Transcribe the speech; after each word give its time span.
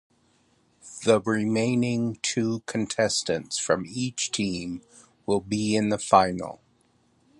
The 1.03 1.21
remaining 1.21 2.17
two 2.23 2.61
contestants 2.61 3.59
from 3.59 3.85
each 3.87 4.31
team 4.31 4.81
will 5.27 5.41
be 5.41 5.75
in 5.75 5.89
the 5.89 5.99
final. 5.99 6.59